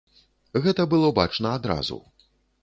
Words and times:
Гэта 0.63 0.85
было 0.93 1.11
бачна 1.19 1.53
адразу. 1.59 1.99